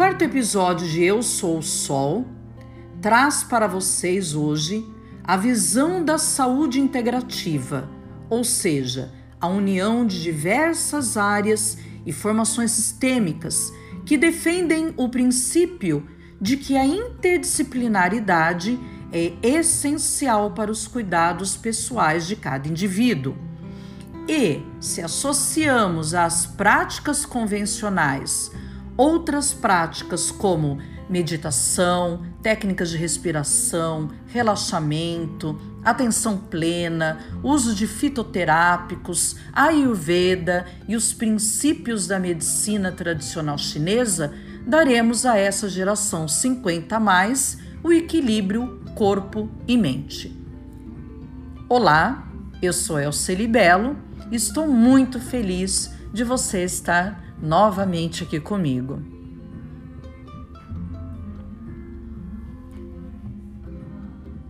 [0.00, 2.26] quarto episódio de Eu Sou o Sol
[3.02, 4.82] traz para vocês hoje
[5.22, 7.86] a visão da saúde integrativa,
[8.30, 11.76] ou seja, a união de diversas áreas
[12.06, 13.70] e formações sistêmicas
[14.06, 16.08] que defendem o princípio
[16.40, 18.80] de que a interdisciplinaridade
[19.12, 23.36] é essencial para os cuidados pessoais de cada indivíduo.
[24.26, 28.50] E, se associamos às práticas convencionais
[28.96, 40.94] outras práticas como meditação, técnicas de respiração, relaxamento, atenção plena, uso de fitoterápicos, ayurveda e
[40.94, 44.32] os princípios da medicina tradicional chinesa,
[44.66, 50.36] daremos a essa geração 50 a mais o equilíbrio corpo e mente.
[51.68, 52.28] Olá,
[52.60, 53.96] eu sou Elce Libelo
[54.30, 59.02] e estou muito feliz de você estar novamente aqui comigo.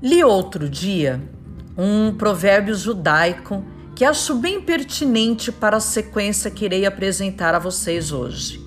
[0.02, 1.20] Li outro dia
[1.76, 8.12] um provérbio judaico que acho bem pertinente para a sequência que irei apresentar a vocês
[8.12, 8.64] hoje.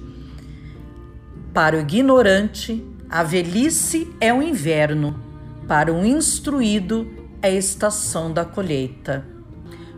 [1.54, 5.20] Para o ignorante, a velhice é o inverno,
[5.68, 7.08] para o instruído
[7.42, 9.26] é a estação da colheita.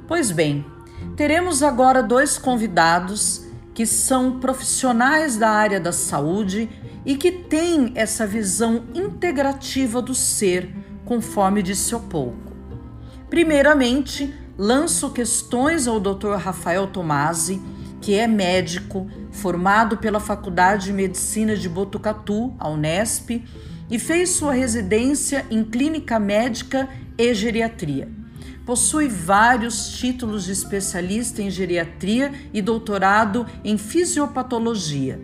[0.07, 0.65] Pois bem,
[1.15, 3.44] teremos agora dois convidados
[3.75, 6.69] que são profissionais da área da saúde
[7.05, 10.73] e que têm essa visão integrativa do ser
[11.03, 12.55] conforme disse há pouco.
[13.29, 16.35] Primeiramente, lanço questões ao Dr.
[16.37, 17.61] Rafael Tomasi,
[18.01, 23.43] que é médico, formado pela Faculdade de Medicina de Botucatu, a Unesp,
[23.91, 28.07] e fez sua residência em clínica médica e geriatria.
[28.65, 35.21] Possui vários títulos de especialista em geriatria e doutorado em fisiopatologia.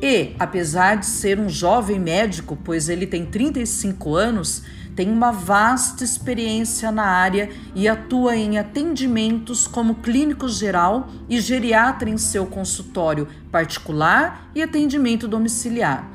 [0.00, 4.62] E, apesar de ser um jovem médico, pois ele tem 35 anos,
[4.94, 12.08] tem uma vasta experiência na área e atua em atendimentos como clínico geral e geriatra
[12.08, 16.10] em seu consultório particular e atendimento domiciliar.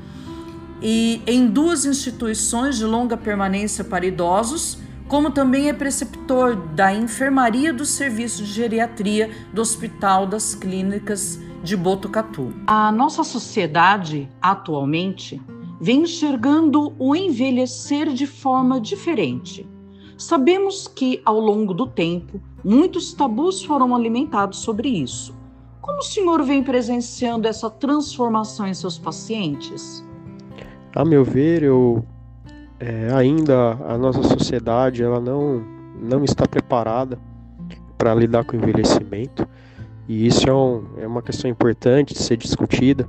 [0.81, 4.79] E em duas instituições de longa permanência para idosos,
[5.11, 11.75] como também é preceptor da enfermaria do serviço de geriatria do Hospital das Clínicas de
[11.75, 12.53] Botucatu.
[12.65, 15.41] A nossa sociedade atualmente
[15.81, 19.69] vem enxergando o envelhecer de forma diferente.
[20.17, 25.35] Sabemos que, ao longo do tempo, muitos tabus foram alimentados sobre isso.
[25.81, 30.05] Como o senhor vem presenciando essa transformação em seus pacientes?
[30.95, 32.05] A meu ver, eu
[32.81, 35.63] é, ainda a nossa sociedade ela não,
[36.01, 37.17] não está preparada
[37.97, 39.47] para lidar com o envelhecimento.
[40.07, 43.07] E isso é, um, é uma questão importante de ser discutida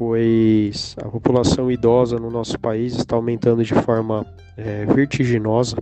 [0.00, 4.24] pois a população idosa no nosso país está aumentando de forma
[4.56, 5.76] é, vertiginosa.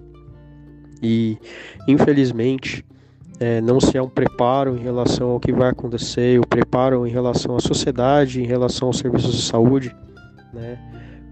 [1.00, 1.38] E,
[1.86, 2.84] infelizmente,
[3.38, 7.10] é, não se há um preparo em relação ao que vai acontecer, o preparo em
[7.10, 9.94] relação à sociedade, em relação aos serviços de saúde,
[10.52, 10.76] né,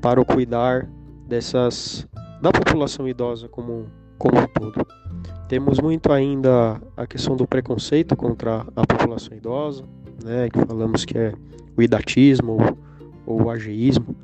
[0.01, 0.89] para o cuidar
[1.27, 2.07] dessas
[2.41, 3.87] da população idosa como
[4.19, 4.87] como um todo.
[5.49, 9.85] Temos muito ainda a questão do preconceito contra a população idosa,
[10.25, 11.35] né, que falamos que é
[11.77, 12.57] o idatismo
[13.27, 14.17] ou, o ageísmo.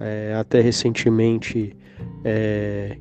[0.00, 1.76] É, até recentemente,
[2.24, 2.98] é,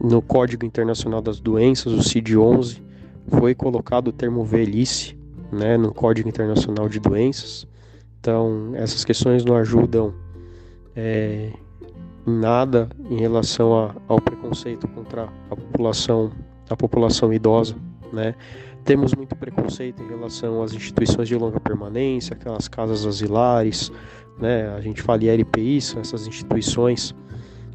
[0.00, 2.80] no Código Internacional das Doenças, o CID-11,
[3.28, 5.16] foi colocado o termo velhice
[5.52, 7.66] né, no Código Internacional de Doenças.
[8.18, 10.14] Então, essas questões não ajudam
[10.96, 11.52] é,
[12.26, 16.30] nada em relação a, ao preconceito contra a população,
[16.68, 17.74] a população idosa,
[18.12, 18.34] né?
[18.84, 23.92] Temos muito preconceito em relação às instituições de longa permanência, aquelas casas asilares,
[24.38, 24.74] né?
[24.76, 27.14] A gente fala ILPI, são essas instituições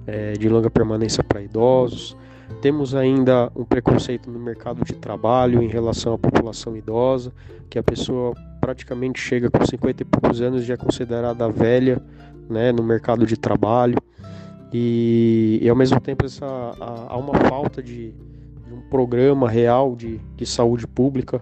[0.05, 2.17] é, de longa permanência para idosos.
[2.61, 7.31] Temos ainda um preconceito no mercado de trabalho em relação à população idosa,
[7.69, 12.01] que a pessoa praticamente chega com 50 e poucos anos e é considerada velha
[12.49, 13.97] né, no mercado de trabalho.
[14.71, 16.45] E, e ao mesmo tempo essa,
[16.79, 18.13] há, uma falta de,
[18.71, 21.41] um programa real de, de saúde pública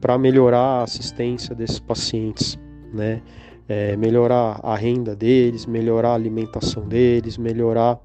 [0.00, 2.58] para melhorar a assistência desses pacientes,
[2.92, 3.22] né?
[3.68, 7.98] É, melhorar a renda deles, melhorar a alimentação deles, melhorar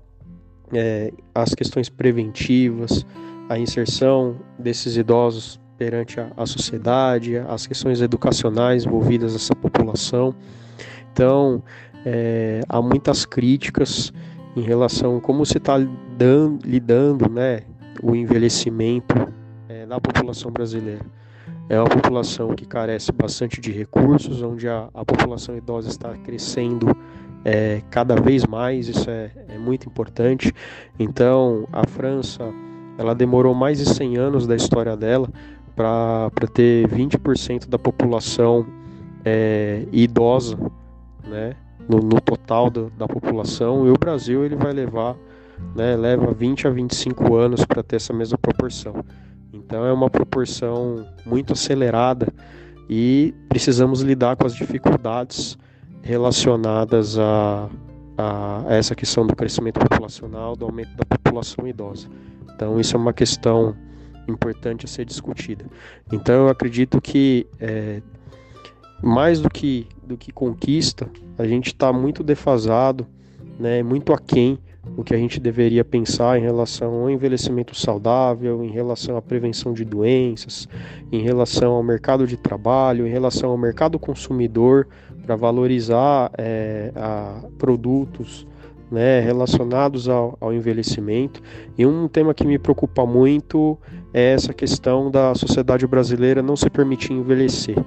[0.73, 3.05] é, as questões preventivas,
[3.47, 10.33] a inserção desses idosos perante a, a, sociedade, as questões educacionais envolvidas nessa população.
[11.13, 11.61] Então,
[12.05, 14.11] é, há muitas críticas
[14.55, 17.61] em relação a como se está lidando, né,
[18.01, 19.15] o envelhecimento
[19.69, 21.05] é, da população brasileira.
[21.69, 26.95] é uma população que carece bastante de recursos, onde a, a população idosa está crescendo
[27.43, 30.53] é, cada vez mais, isso é, é muito importante.
[30.99, 32.43] Então, a França
[32.97, 35.27] ela demorou mais de 100 anos da história dela
[35.75, 38.65] para ter 20% da população
[39.23, 40.57] é, idosa,
[41.27, 41.55] né,
[41.87, 43.87] no, no total do, da população.
[43.87, 45.15] E o Brasil ele vai levar,
[45.75, 49.03] né, leva 20 a 25 anos para ter essa mesma proporção.
[49.53, 52.27] Então é uma proporção muito acelerada
[52.89, 55.57] e precisamos lidar com as dificuldades
[56.01, 57.69] relacionadas a,
[58.17, 62.07] a, essa questão do crescimento populacional, do aumento da população idosa.
[62.53, 63.75] Então isso é uma questão
[64.27, 65.65] importante a ser discutida.
[66.11, 68.01] Então eu acredito que é,
[69.01, 73.07] mais do que do que conquista, a gente está muito defasado,
[73.57, 74.59] né, muito aquém
[74.97, 79.73] o que a gente deveria pensar em relação ao envelhecimento saudável, em relação à prevenção
[79.73, 80.67] de doenças,
[81.11, 84.87] em relação ao mercado de trabalho, em relação ao mercado consumidor,
[85.23, 88.47] para valorizar é, a, produtos
[88.89, 91.41] né, relacionados ao, ao, envelhecimento.
[91.77, 93.77] E um tema que me preocupa muito
[94.13, 97.77] é essa questão da sociedade brasileira não se permitir envelhecer.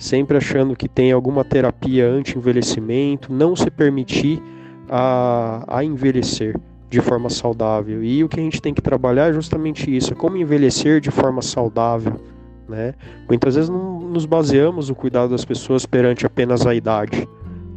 [0.00, 4.42] Sempre achando que tem alguma terapia anti-envelhecimento, não se permitir
[4.88, 6.58] a, a envelhecer
[6.88, 8.02] de forma saudável.
[8.02, 11.42] E o que a gente tem que trabalhar é justamente isso: como envelhecer de forma
[11.42, 12.18] saudável.
[12.66, 12.94] Né?
[13.28, 17.28] Muitas vezes não nos baseamos no cuidado das pessoas perante apenas a idade,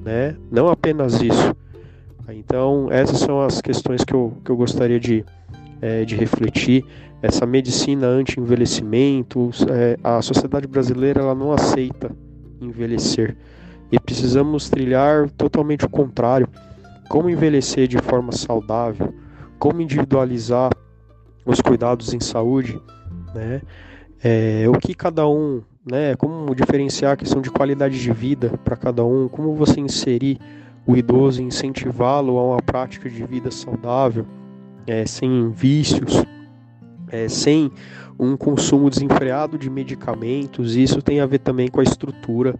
[0.05, 0.37] né?
[0.49, 1.53] não apenas isso.
[2.29, 5.25] Então, essas são as questões que eu, que eu gostaria de,
[5.83, 6.85] é, de refletir.
[7.21, 12.09] Essa medicina anti-envelhecimento, é, a sociedade brasileira ela não aceita
[12.61, 13.35] envelhecer.
[13.91, 16.47] E precisamos trilhar totalmente o contrário
[17.09, 19.13] como envelhecer de forma saudável,
[19.59, 20.71] como individualizar
[21.45, 22.79] os cuidados em saúde,
[23.35, 23.61] né?
[24.23, 26.15] É, o que cada um, né?
[26.15, 30.39] Como diferenciar a questão de qualidade de vida para cada um, como você inserir
[30.87, 34.25] o idoso, incentivá-lo a uma prática de vida saudável,
[34.87, 36.23] é, sem vícios,
[37.09, 37.71] é, sem
[38.19, 40.75] um consumo desenfreado de medicamentos.
[40.75, 42.55] Isso tem a ver também com a estrutura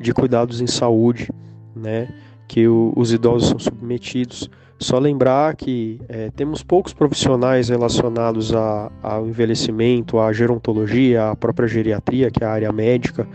[0.00, 1.28] de cuidados em saúde,
[1.74, 2.08] né?
[2.46, 4.48] que o, os idosos são submetidos.
[4.80, 11.66] Só lembrar que é, temos poucos profissionais relacionados a, ao envelhecimento, à gerontologia, à própria
[11.66, 13.26] geriatria, que é a área médica,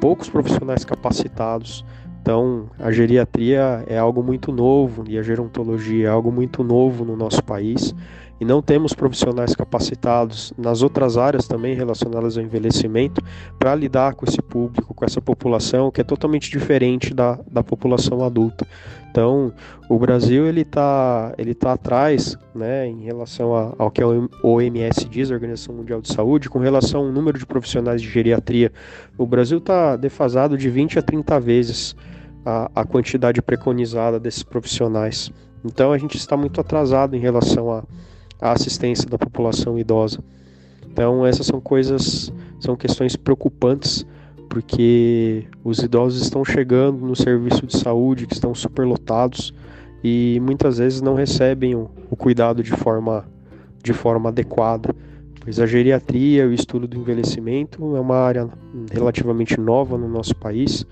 [0.00, 1.84] poucos profissionais capacitados.
[2.26, 7.14] Então, a geriatria é algo muito novo e a gerontologia é algo muito novo no
[7.14, 7.94] nosso país
[8.40, 13.22] e não temos profissionais capacitados nas outras áreas também relacionadas ao envelhecimento
[13.60, 18.24] para lidar com esse público, com essa população que é totalmente diferente da, da população
[18.24, 18.66] adulta.
[19.08, 19.52] Então,
[19.88, 24.06] o Brasil ele está ele tá atrás, né, em relação a, ao que a
[24.42, 28.72] OMS diz, a Organização Mundial de Saúde, com relação ao número de profissionais de geriatria.
[29.16, 31.94] O Brasil está defasado de 20 a 30 vezes
[32.46, 35.30] a, a quantidade preconizada desses profissionais.
[35.64, 37.82] Então, a gente está muito atrasado em relação a
[38.40, 40.22] a assistência da população idosa.
[40.86, 44.06] Então, essas são coisas, são questões preocupantes,
[44.48, 49.52] porque os idosos estão chegando no serviço de saúde que estão superlotados
[50.02, 53.26] e muitas vezes não recebem o, o cuidado de forma,
[53.82, 54.94] de forma adequada.
[55.40, 58.48] Pois a geriatria, o estudo do envelhecimento é uma área
[58.90, 60.86] relativamente nova no nosso país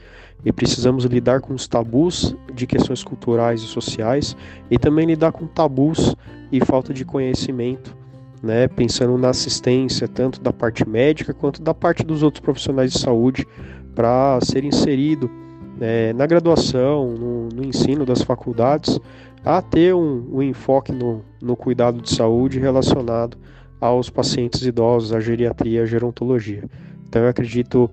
[0.45, 4.37] e precisamos lidar com os tabus de questões culturais e sociais
[4.71, 6.15] e também lidar com tabus
[6.53, 7.97] e falta de conhecimento,
[8.43, 12.99] né, pensando na assistência tanto da parte médica quanto da parte dos outros profissionais de
[12.99, 13.47] saúde
[13.95, 15.31] para ser inserido
[15.79, 19.01] né, na graduação, no, no, ensino das faculdades,
[19.45, 23.37] a ter um, um enfoque no, no cuidado de saúde relacionado
[23.81, 26.65] aos pacientes idosos, à geriatria, à gerontologia.
[27.07, 27.91] Então eu acredito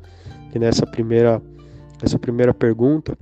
[0.51, 1.41] que nessa primeira,
[2.01, 3.17] nessa primeira pergunta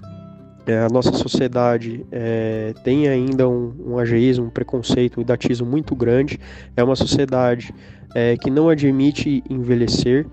[0.69, 5.95] é, a nossa sociedade é, tem ainda um, um ageísmo, um preconceito, um idatismo muito
[5.95, 6.39] grande.
[6.77, 7.73] É uma sociedade
[8.13, 10.27] é, que não admite envelhecer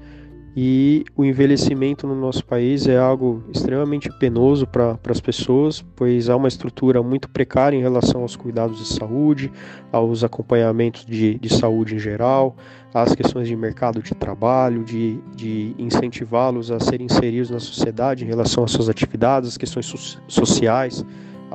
[0.59, 6.37] e o envelhecimento no nosso país é algo extremamente penoso para as pessoas, pois há
[6.37, 9.53] uma estrutura muito precária em relação aos cuidados de saúde,
[9.93, 12.57] aos acompanhamentos de, de saúde em geral,
[12.95, 18.27] às questões de mercado de trabalho, de, de incentivá-los a serem inseridos na sociedade em
[18.27, 21.05] relação às suas atividades, as questões so sociais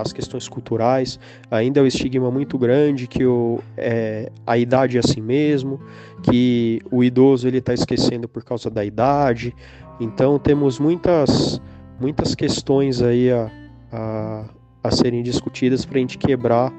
[0.02, 1.20] as questões culturais.
[1.50, 5.80] Ainda é um estigma muito grande que o, é, a idade é assim mesmo,
[6.24, 9.54] que o idoso ele está esquecendo por causa da idade.
[10.00, 11.62] Então temos muitas,
[12.00, 13.52] muitas questões aí a,
[13.92, 14.46] a,
[14.84, 16.74] a serem discutidas para a gente quebrar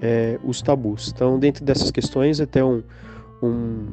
[0.00, 1.12] é, os tabus.
[1.14, 2.82] Então dentro dessas questões até um,
[3.42, 3.86] um,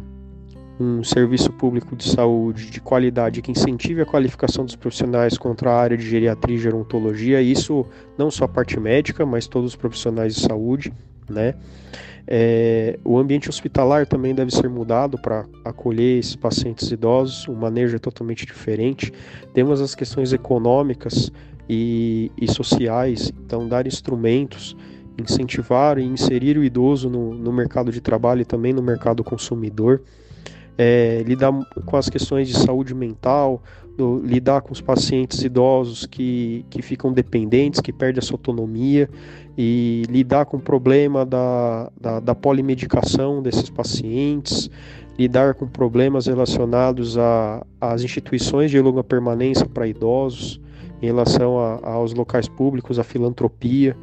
[0.81, 5.79] um serviço público de saúde de qualidade que incentive a qualificação dos profissionais contra a
[5.79, 7.85] área de geriatria e gerontologia, isso
[8.17, 10.91] não só a parte médica, mas todos os profissionais de saúde,
[11.29, 11.53] né?
[12.27, 17.95] É, o ambiente hospitalar também deve ser mudado para acolher esses pacientes idosos, o manejo
[17.95, 19.11] é totalmente diferente.
[19.53, 21.31] Temos as questões econômicas
[21.67, 24.77] e, e sociais, então dar instrumentos,
[25.17, 30.01] incentivar e inserir o idoso no, no mercado de trabalho e também no mercado consumidor
[30.83, 31.51] é, lidar
[31.85, 33.61] com as questões de saúde mental,
[33.95, 39.07] do, lidar com os pacientes idosos que, que ficam dependentes, que perdem a sua autonomia,
[39.55, 44.71] e lidar com o problema da, da, da polimedicação desses pacientes,
[45.19, 47.15] lidar com problemas relacionados
[47.79, 50.59] às instituições de longa permanência para idosos,
[51.00, 53.95] em relação a, aos locais públicos, à filantropia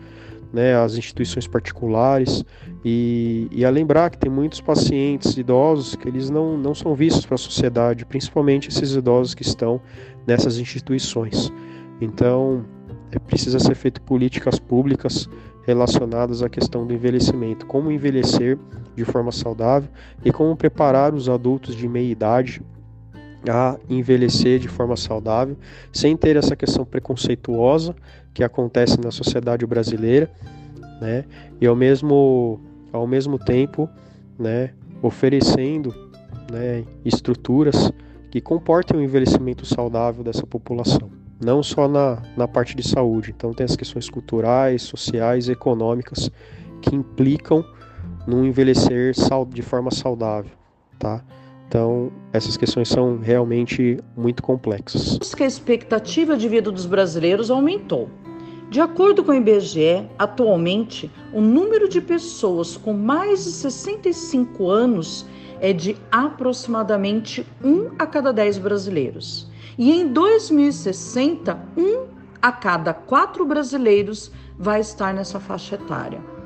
[0.52, 2.45] né, as instituições particulares
[2.85, 7.26] e, e, a lembrar que tem muitos pacientes idosos que eles não, não são vistos
[7.26, 9.81] para a sociedade, principalmente esses idosos que estão
[10.26, 11.52] nessas instituições.
[12.00, 12.64] Então,
[13.11, 15.28] é, precisa ser feito políticas públicas
[15.67, 18.59] relacionadas à questão do envelhecimento, como envelhecer
[18.97, 19.90] de forma saudável
[20.25, 22.62] e como preparar os adultos de meia idade
[23.49, 25.57] a envelhecer de forma saudável,
[25.92, 27.95] sem ter essa questão preconceituosa
[28.35, 30.30] que acontece na sociedade brasileira,
[31.00, 31.25] né?
[31.61, 32.61] E ao mesmo
[32.92, 33.88] ao mesmo tempo,
[34.38, 34.71] né,
[35.02, 35.95] oferecendo,
[36.50, 37.92] né, estruturas
[38.30, 41.11] que comportem o envelhecimento saudável dessa população,
[41.45, 43.33] não só na, na parte de saúde.
[43.37, 46.30] Então tem as questões culturais, sociais, econômicas
[46.80, 47.64] que implicam
[48.26, 49.12] no envelhecer
[49.52, 50.52] de forma saudável,
[50.99, 51.23] tá?
[51.68, 55.18] Então, essas questões são realmente muito complexas.
[55.38, 58.08] A expectativa de vida dos brasileiros aumentou.
[58.70, 65.26] De acordo com o IBGE, atualmente o número de pessoas com mais de 65 anos
[65.60, 69.50] é de aproximadamente 1 a cada 10 brasileiros.
[69.76, 72.06] E em 2060, 1
[72.40, 76.38] a cada 4 brasileiros vai estar nessa faixa etária.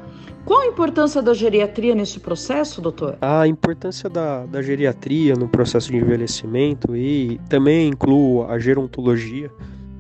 [0.45, 3.17] Qual a importância da geriatria nesse processo, doutor?
[3.21, 9.51] A importância da, da geriatria no processo de envelhecimento e também inclui a gerontologia,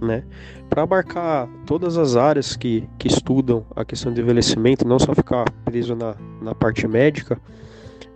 [0.01, 0.25] né?
[0.69, 5.45] Para abarcar todas as áreas que, que estudam a questão do envelhecimento, não só ficar
[5.65, 7.41] preso na, na parte médica,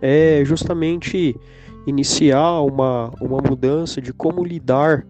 [0.01, 1.35] é justamente
[1.85, 5.05] iniciar uma, uma mudança de como lidar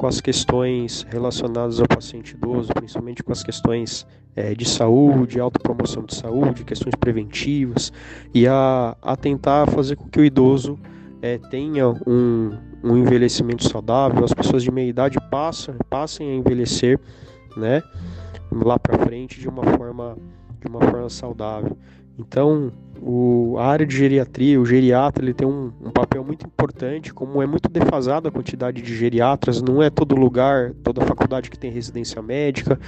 [0.00, 6.02] com as questões relacionadas ao paciente idoso, principalmente com as questões é, de saúde, autopromoção
[6.04, 7.92] de saúde, questões preventivas,
[8.32, 10.78] e a, a tentar fazer com que o idoso
[11.20, 16.98] é, tenha um, um envelhecimento saudável, as pessoas de meia idade passam, passem a envelhecer,
[17.54, 17.82] né,
[18.50, 20.16] lá para frente de uma forma
[20.60, 21.76] de uma forma saudável.
[22.18, 27.14] Então, o, a área de geriatria, o geriatra, ele tem um, um, papel muito importante,
[27.14, 31.58] como é muito defasada a quantidade de geriatras, não é todo lugar, toda faculdade que
[31.58, 32.78] tem residência médica,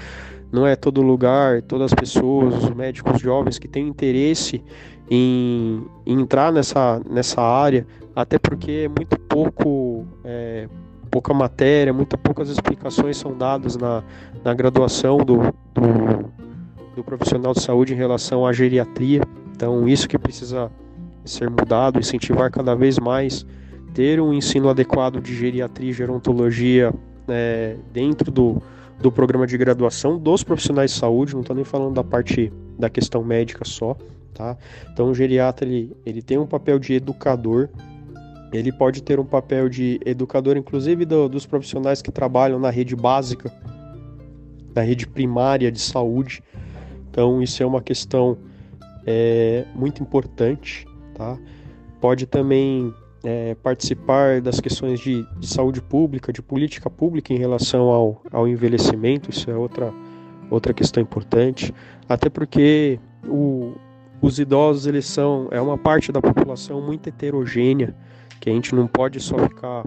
[0.53, 4.63] não é todo lugar, todas as pessoas, os médicos jovens que têm interesse
[5.11, 10.69] em, em entrar nessa, nessa área, até porque é muito pouco, é,
[11.11, 14.03] pouca matéria, muito poucas explicações são dadas na,
[14.45, 15.39] na graduação do,
[15.73, 16.31] do,
[16.95, 19.23] do profissional de saúde em relação à geriatria.
[19.55, 20.71] Então, isso que precisa
[21.25, 23.47] ser mudado, incentivar cada vez mais
[23.95, 26.93] ter um ensino adequado de geriatria e gerontologia
[27.29, 28.63] é, dentro do,
[29.01, 32.89] do programa de graduação dos profissionais de saúde, não estou nem falando da parte da
[32.89, 33.97] questão médica só,
[34.33, 34.57] tá?
[34.93, 37.69] Então o geriatra ele, ele tem um papel de educador,
[38.53, 42.97] ele pode ter um papel de educador, inclusive do, dos profissionais que trabalham na rede
[42.97, 43.53] básica,
[44.75, 46.43] na rede primária de saúde.
[47.13, 48.39] Então isso é uma questão
[49.07, 51.39] é, muito importante, tá?
[52.01, 52.93] Pode também
[53.23, 58.49] é, participar das questões de, de, saúde pública, de política pública em relação ao, ao
[58.49, 59.93] envelhecimento, isso é outra,
[60.51, 61.73] outra questão importante,
[62.09, 63.75] até porque o,
[64.23, 67.95] os idosos eles são é uma parte da população muito heterogênea,
[68.41, 69.85] que a gente não pode só ficar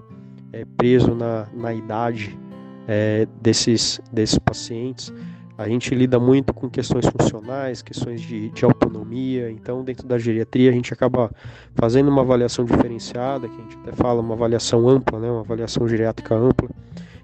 [0.52, 2.38] é, preso na, na idade
[2.86, 5.12] é, desses, desses pacientes.
[5.58, 10.68] A gente lida muito com questões funcionais, questões de, de, autonomia, então dentro da geriatria
[10.68, 11.30] a gente acaba
[11.74, 15.88] fazendo uma avaliação diferenciada, que a gente até fala uma avaliação ampla, né, uma avaliação
[15.88, 16.68] geriátrica ampla,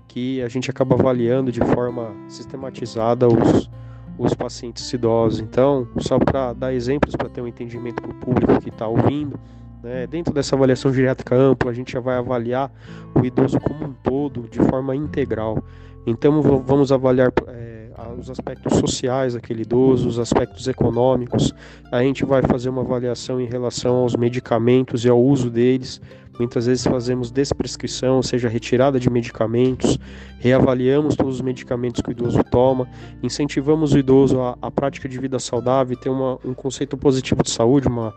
[0.09, 3.71] que a gente acaba avaliando de forma sistematizada os,
[4.17, 5.41] os pacientes idosos.
[5.41, 9.39] Então, só para dar exemplos para ter um entendimento para o público que está ouvindo,
[9.83, 12.73] né, dentro dessa avaliação geriátrica ampla, a gente já vai avaliar
[13.15, 15.63] o idoso como um todo, de forma integral.
[16.07, 17.31] Então, vamos avaliar.
[17.49, 17.82] É,
[18.19, 21.53] os aspectos sociais daquele idoso, os aspectos econômicos.
[21.91, 26.01] A gente vai fazer uma avaliação em relação aos medicamentos e ao uso deles,
[26.39, 29.99] Muitas vezes fazemos desprescrição, ou seja, retirada de medicamentos,
[30.39, 32.89] reavaliamos todos os medicamentos que o idoso toma,
[33.23, 37.51] incentivamos o idoso à, à prática de vida saudável, ter uma, um conceito positivo de
[37.51, 38.15] saúde, uma,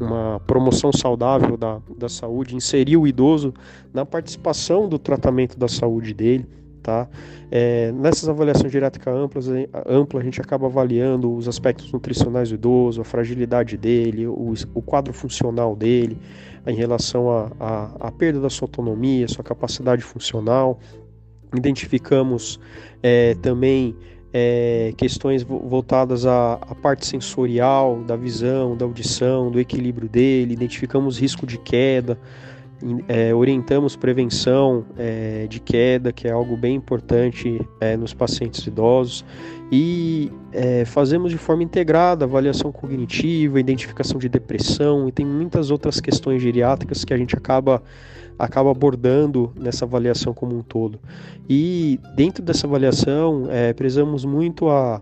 [0.00, 3.52] uma promoção saudável da, da saúde, inserir o idoso
[3.92, 6.48] na participação do tratamento da saúde dele.
[6.88, 7.06] Tá?
[7.50, 9.46] É, nessas avaliações geriátricas amplas,
[9.86, 14.80] ampla, a gente acaba avaliando os aspectos nutricionais do idoso, a fragilidade dele, o, o
[14.80, 16.16] quadro funcional dele,
[16.66, 17.28] em relação
[17.60, 20.78] à perda da sua autonomia, sua capacidade funcional.
[21.54, 22.58] Identificamos
[23.02, 23.94] é, também
[24.32, 31.18] é, questões voltadas à, à, parte sensorial, da visão, da audição, do equilíbrio dele, identificamos
[31.18, 32.18] risco de queda,
[33.08, 39.24] é, orientamos prevenção é, de queda, que é algo bem importante é, nos pacientes idosos,
[39.70, 46.00] e é, fazemos de forma integrada avaliação cognitiva, identificação de depressão, e tem muitas outras
[46.00, 47.82] questões geriátricas que a gente acaba,
[48.38, 51.00] acaba abordando nessa avaliação como um todo.
[51.48, 55.00] E dentro dessa avaliação, é, prezamos muito a,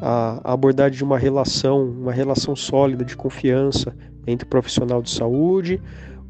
[0.00, 3.94] a abordagem de uma relação, uma relação sólida de confiança
[4.26, 5.80] entre o profissional de saúde,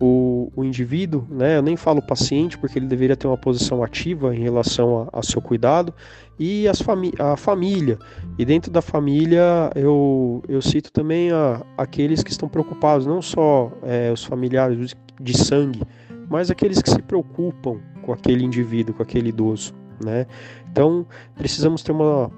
[0.01, 4.35] o, o indivíduo, né, eu nem falo paciente, porque ele deveria ter uma posição ativa
[4.35, 5.93] em relação ao seu cuidado,
[6.39, 7.99] e as fami a família.
[8.39, 13.71] E dentro da família eu, eu cito também a, aqueles que estão preocupados, não só
[13.83, 15.83] é, os familiares de sangue,
[16.31, 19.75] mas aqueles que se preocupam com aquele indivíduo, com aquele idoso.
[20.03, 20.27] Né?
[20.73, 22.31] Então precisamos ter uma,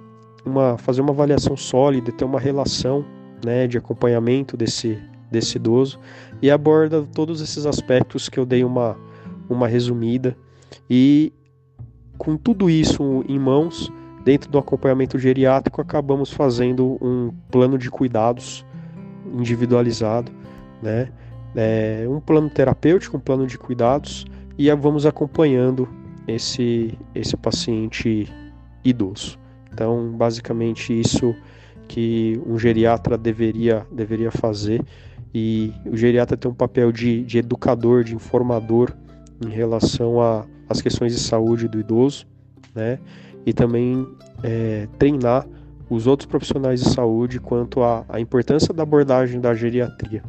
[0.44, 3.04] uma, fazer uma avaliação sólida, ter uma relação
[3.44, 4.98] né, de acompanhamento desse,
[5.30, 6.00] desse idoso
[6.42, 8.96] e aborda todos esses aspectos que eu dei uma,
[9.48, 10.36] uma resumida.
[10.90, 11.32] E
[12.18, 13.90] com tudo isso em mãos,
[14.24, 18.66] dentro do acompanhamento geriátrico, acabamos fazendo um plano de cuidados
[19.32, 20.32] individualizado,
[20.82, 21.08] né?
[21.54, 24.24] É um plano terapêutico, um plano de cuidados
[24.58, 25.88] e vamos acompanhando
[26.26, 28.26] esse, esse paciente
[28.84, 29.38] idoso.
[29.72, 31.34] Então, basicamente, isso
[31.88, 34.82] que um geriatra deveria, deveria fazer
[35.34, 38.92] e o geriatra tem um papel de, de educador, de informador
[39.44, 40.16] em relação
[40.68, 42.26] às questões de saúde do idoso,
[42.74, 42.98] né?
[43.44, 44.06] E também
[44.42, 45.46] é, treinar
[45.88, 50.22] os outros profissionais de saúde quanto à, à importância da abordagem da geriatria.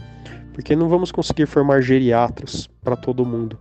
[0.54, 3.58] Porque não vamos conseguir formar geriatras para todo mundo,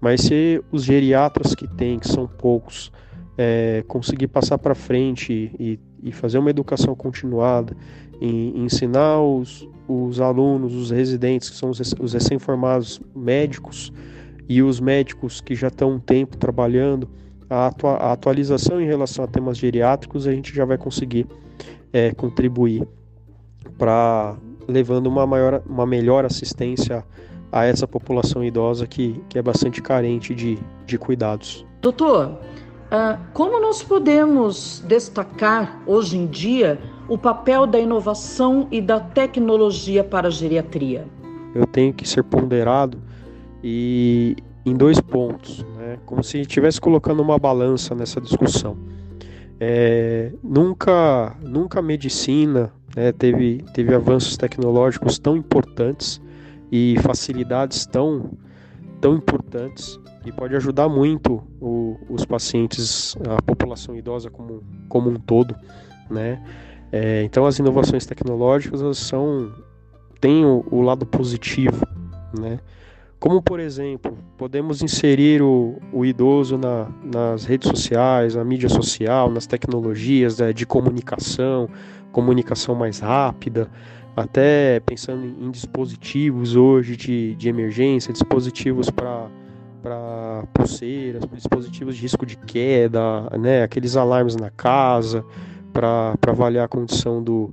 [0.00, 2.92] mas se os geriatras que tem, que são poucos,
[3.36, 7.76] é, conseguir passar para frente e, e, fazer uma educação continuada,
[8.20, 13.92] e, e ensinar os, os alunos, os residentes, que são os, os recém-formados médicos
[14.48, 17.08] e os médicos que já estão um tempo trabalhando,
[17.48, 21.26] a, atua, a, atualização em relação a temas geriátricos, a gente já vai conseguir
[21.92, 22.86] é, contribuir
[23.78, 27.04] para levando uma, maior, uma melhor assistência
[27.52, 31.64] a essa população idosa que, que é bastante carente de, de cuidados.
[31.80, 38.98] Doutor, uh, como nós podemos destacar hoje em dia o papel da inovação e da
[39.00, 41.06] tecnologia para a geriatria?
[41.54, 42.98] Eu tenho que ser ponderado
[43.62, 45.98] e em dois pontos, né?
[46.06, 48.76] como se estivesse colocando uma balança nessa discussão.
[49.60, 56.20] É, nunca, nunca a medicina né, teve, teve avanços tecnológicos tão importantes
[56.72, 58.30] e facilidades tão,
[59.00, 65.16] tão importantes e pode ajudar muito o, os pacientes, a população idosa como, como um
[65.16, 65.54] todo,
[66.10, 66.42] né?
[66.96, 69.50] É, então as inovações tecnológicas são
[70.20, 71.84] têm o, o, lado positivo,
[72.38, 72.60] né?
[73.18, 79.28] Como por exemplo, podemos inserir o, o idoso na, nas redes sociais, na mídia social,
[79.28, 81.68] nas tecnologias né, de comunicação,
[82.12, 83.68] comunicação mais rápida,
[84.16, 89.26] até pensando em, em dispositivos hoje de, de emergência, dispositivos para
[89.82, 95.22] para pulseiras, dispositivos de risco de queda, né, aqueles alarmes na casa,
[95.74, 97.52] para avaliar a condição do,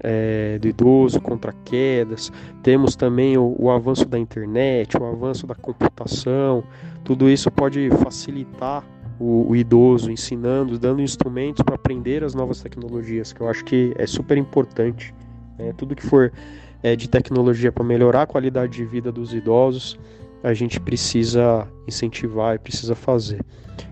[0.00, 2.30] é, do idoso contra quedas.
[2.62, 6.62] Temos também o, o, avanço da internet, o avanço da computação.
[7.02, 8.84] Tudo isso pode facilitar
[9.18, 13.94] o, o idoso, ensinando, dando instrumentos para aprender as novas tecnologias, que eu acho que
[13.96, 15.14] é super importante.
[15.58, 15.72] Né?
[15.76, 16.30] Tudo que for
[16.82, 19.98] é, de tecnologia para melhorar a qualidade de vida dos idosos,
[20.42, 23.40] a gente precisa incentivar e precisa fazer.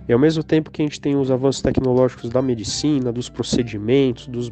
[0.09, 4.27] E ao mesmo tempo que a gente tem os avanços tecnológicos da medicina, dos procedimentos,
[4.27, 4.51] dos,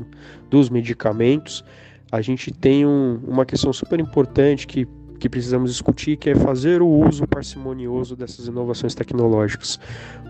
[0.49, 1.65] dos medicamentos,
[2.11, 4.87] a gente tem um, uma questão super importante que,
[5.19, 9.79] que precisamos discutir, que é fazer o uso parcimonioso dessas inovações tecnológicas.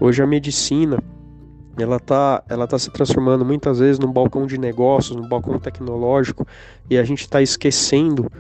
[0.01, 0.99] Hoje a medicina
[1.79, 6.47] ela está ela tá se transformando muitas vezes num balcão de negócios, num balcão tecnológico,
[6.91, 8.31] e a gente está esquecendo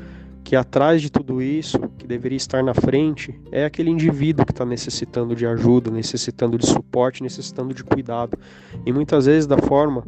[0.45, 4.65] que atrás de tudo isso, que deveria estar na frente, é aquele indivíduo que está
[4.65, 8.39] necessitando de ajuda, necessitando de suporte, necessitando de cuidado.
[8.87, 10.05] E muitas vezes, da forma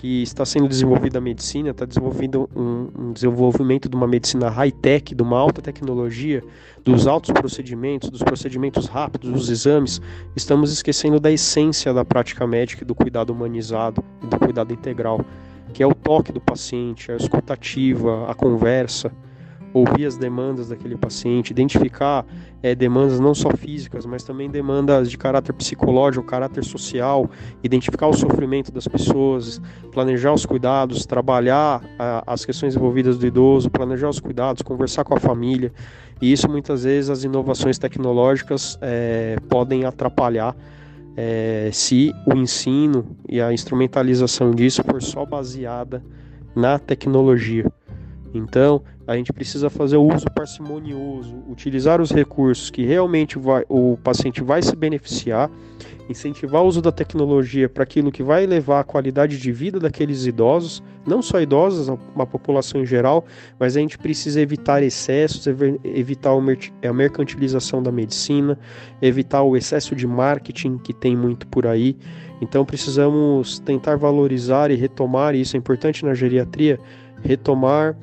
[0.00, 5.14] que está sendo desenvolvida a medicina, está desenvolvendo um, um, desenvolvimento de uma medicina high-tech,
[5.14, 6.42] de uma alta tecnologia,
[6.82, 10.00] dos altos procedimentos, dos procedimentos rápidos, dos exames,
[10.34, 15.22] estamos esquecendo da essência da prática médica e do cuidado humanizado e do cuidado integral,
[15.74, 19.12] que é o toque do paciente, a escutativa, a conversa,
[19.72, 22.26] ouvir as demandas daquele paciente, identificar
[22.62, 27.30] é, demandas não só físicas, mas também demandas de caráter psicológico, caráter social,
[27.62, 29.60] identificar o sofrimento das pessoas,
[29.92, 35.14] planejar os cuidados, trabalhar a, as questões envolvidas do idoso, planejar os cuidados, conversar com
[35.14, 35.72] a família.
[36.20, 40.54] E isso muitas vezes as inovações tecnológicas é, podem atrapalhar
[41.16, 46.02] é, se o ensino e a instrumentalização disso for só baseada
[46.54, 47.70] na tecnologia.
[48.32, 53.98] Então, a gente precisa fazer o uso parcimonioso, utilizar os recursos que realmente vai, o
[54.02, 55.50] paciente vai se beneficiar,
[56.08, 60.26] incentivar o uso da tecnologia para aquilo que vai elevar a qualidade de vida daqueles
[60.26, 63.24] idosos, não só idosos, a população em geral,
[63.58, 65.46] mas a gente precisa evitar excessos,
[65.84, 68.58] evitar a mercantilização da medicina,
[69.02, 71.96] evitar o excesso de marketing que tem muito por aí.
[72.40, 76.78] Então precisamos tentar valorizar e retomar, e isso é importante na geriatria,
[77.22, 77.96] retomar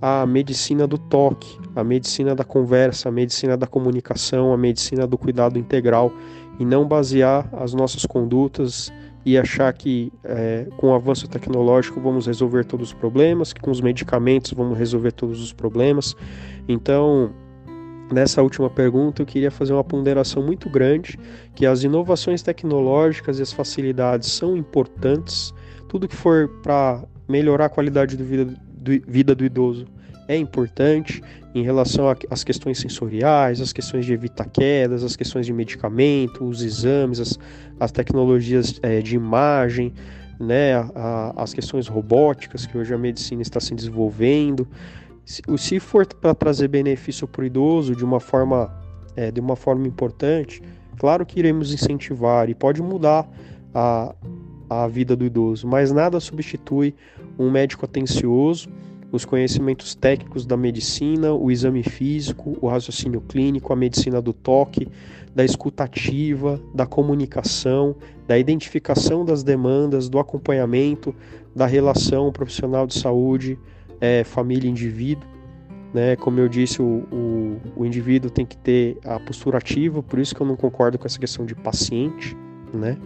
[0.00, 5.18] a medicina do toque, a medicina da conversa, a medicina da comunicação, a medicina do
[5.18, 6.12] cuidado integral
[6.58, 8.92] e não basear as nossas condutas
[9.24, 13.70] e achar que é, com o avanço tecnológico vamos resolver todos os problemas, que com
[13.70, 16.16] os medicamentos vamos resolver todos os problemas.
[16.68, 17.32] Então,
[18.12, 21.18] nessa última pergunta, eu queria fazer uma ponderação muito grande
[21.54, 25.52] que as inovações tecnológicas e as facilidades são importantes.
[25.88, 29.86] Tudo que for para melhorar a qualidade de vida do, vida do idoso
[30.26, 31.22] é importante
[31.54, 36.62] em relação às questões sensoriais, as questões de evitar quedas, as questões de medicamento, os
[36.62, 37.38] exames, as,
[37.80, 39.92] as tecnologias é, de imagem,
[40.38, 44.68] né, a, as questões robóticas que hoje a medicina está se desenvolvendo.
[45.24, 48.70] Se, se for para trazer benefício para o idoso de uma forma
[49.16, 50.62] é, de uma forma importante,
[50.96, 53.28] claro que iremos incentivar e pode mudar
[53.74, 54.14] a,
[54.68, 56.94] a vida do idoso, mas nada substitui
[57.38, 58.68] um médico atencioso,
[59.10, 64.86] os conhecimentos técnicos da medicina, o exame físico, o raciocínio clínico, a medicina do toque,
[65.34, 71.14] da escutativa, da comunicação, da identificação das demandas, do acompanhamento,
[71.56, 73.58] da relação profissional de saúde,
[74.00, 75.26] é, família indivíduo.
[75.94, 76.14] Né?
[76.16, 80.34] Como eu disse, o, o, o indivíduo tem que ter a postura ativa, por isso
[80.34, 82.36] que eu não concordo com essa questão de paciente
[82.72, 82.96] né?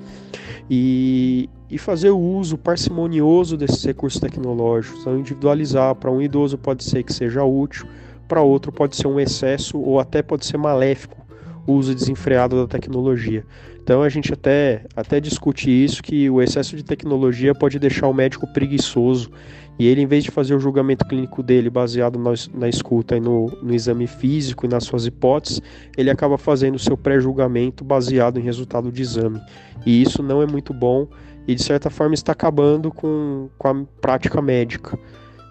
[0.71, 5.95] E, e fazer o uso parcimonioso desses recursos tecnológicos, então individualizar.
[5.95, 7.87] Para um idoso pode ser que seja útil,
[8.29, 11.23] para outro pode ser um excesso ou até pode ser maléfico
[11.67, 13.45] o uso desenfreado da tecnologia.
[13.83, 18.15] Então a gente até, até discute isso, que o excesso de tecnologia pode deixar o
[18.15, 19.31] médico preguiçoso
[19.79, 23.21] e ele, em vez de fazer o julgamento clínico dele baseado na, na escuta e
[23.21, 25.61] no, no, exame físico e nas suas hipóteses,
[25.97, 29.41] ele acaba fazendo o seu pré-julgamento baseado em resultado de exame.
[29.85, 31.09] E isso não é muito bom
[31.49, 34.99] e, de certa forma, está acabando com, com a prática médica.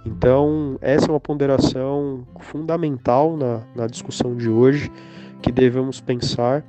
[0.06, 4.90] Então, essa é uma ponderação fundamental na, na discussão de hoje
[5.42, 6.64] que devemos pensar.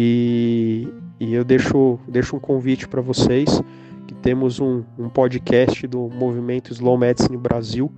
[0.00, 0.86] E,
[1.18, 3.60] e eu deixo, deixo um convite para vocês
[4.06, 7.90] que temos um, um podcast do movimento Slow Medicine Brasil,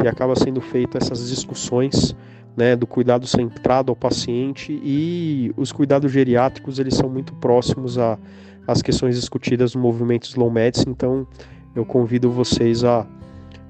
[0.00, 2.14] que acaba sendo feito essas discussões
[2.56, 8.80] né, do cuidado centrado ao paciente e os cuidados geriátricos eles são muito próximos às
[8.80, 11.26] questões discutidas no movimento Slow Medicine, então
[11.74, 13.04] eu convido vocês a,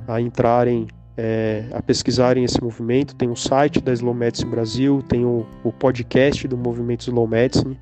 [0.06, 3.14] a entrarem, é, a pesquisarem esse movimento.
[3.14, 7.78] Tem o site da Slow Medicine Brasil, tem o, o podcast do movimento Slow Medicine,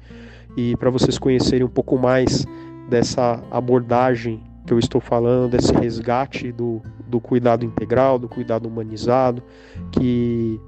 [0.56, 2.46] e para vocês conhecerem um pouco mais
[2.88, 9.42] dessa abordagem que eu estou falando, desse resgate do, do cuidado integral, do cuidado humanizado,
[9.92, 10.60] que,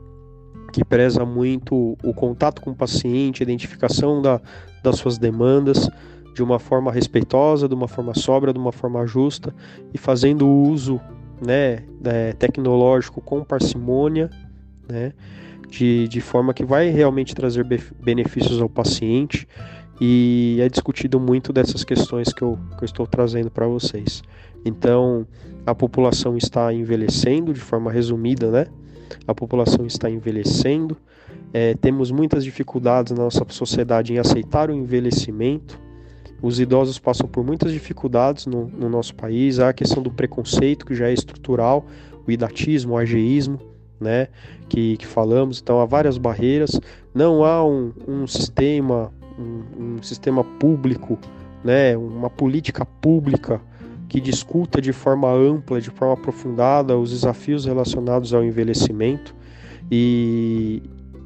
[0.72, 4.40] que preza muito o contato com o paciente, a identificação da,
[4.82, 5.88] das suas demandas
[6.34, 9.54] de uma forma respeitosa, de uma forma sóbria, de uma forma justa
[9.92, 11.00] e fazendo uso
[11.40, 14.30] né, é, tecnológico com parcimônia,
[14.88, 15.12] né,
[15.68, 17.64] de, de forma que vai realmente trazer
[18.02, 19.46] benefícios ao paciente
[20.00, 24.22] e é discutido muito dessas questões que eu, que eu estou trazendo para vocês.
[24.64, 25.26] Então,
[25.66, 28.66] a população está envelhecendo, de forma resumida, né?
[29.26, 30.96] A população está envelhecendo,
[31.52, 35.78] é, temos muitas dificuldades na nossa sociedade em aceitar o envelhecimento.
[36.42, 39.58] Os idosos passam por muitas dificuldades no, no nosso país.
[39.58, 41.86] Há a questão do preconceito, que já é estrutural,
[42.26, 43.58] o idatismo, o ageísmo,
[44.00, 44.28] né,
[44.68, 46.80] que, que falamos, então há várias barreiras,
[47.14, 51.18] não há um, um sistema, um, um sistema público,
[51.62, 53.60] né, uma política pública
[54.08, 59.34] que discuta de forma ampla, de forma aprofundada os desafios relacionados ao envelhecimento.
[59.88, 60.82] E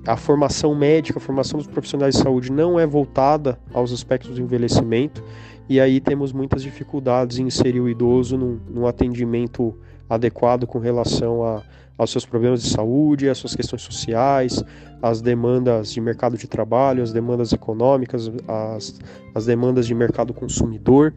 [0.07, 4.43] a formação médica, a formação dos profissionais de saúde não é voltada aos aspectos do
[4.43, 5.23] envelhecimento
[5.69, 9.75] e aí temos muitas dificuldades em inserir o idoso num, num atendimento
[10.09, 11.63] adequado com relação a,
[11.97, 14.63] aos seus problemas de saúde, às suas questões sociais,
[15.01, 19.01] às demandas de mercado de trabalho, às demandas econômicas, às,
[19.35, 21.15] às demandas de mercado consumidor.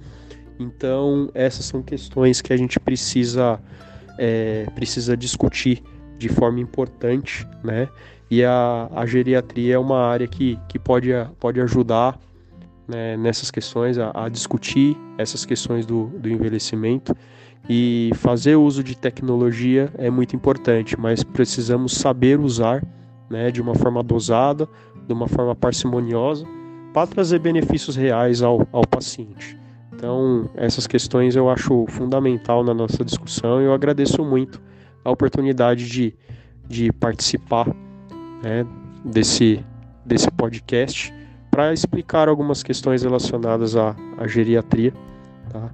[0.60, 3.60] Então, essas são questões que a gente precisa,
[4.17, 5.84] é, precisa discutir
[6.17, 7.89] de forma importante, né?
[8.29, 11.09] E a, a geriatria é uma área que, que pode,
[11.39, 12.19] pode ajudar
[12.87, 17.15] né, nessas questões, a, a, discutir essas questões do, do envelhecimento.
[17.69, 22.81] E fazer uso de tecnologia é muito importante, mas precisamos saber usar
[23.29, 24.67] né, de uma forma dosada,
[25.05, 26.45] de uma forma parcimoniosa,
[26.93, 29.57] para trazer benefícios reais ao, ao paciente.
[29.93, 34.61] Então, essas questões eu acho fundamental na nossa discussão e eu agradeço muito
[35.03, 36.13] a oportunidade de,
[36.67, 37.67] de participar
[38.41, 38.65] né,
[39.04, 39.65] desse,
[40.06, 41.13] desse podcast
[41.50, 44.93] para explicar algumas questões relacionadas à, à geriatria.
[45.50, 45.71] Tá?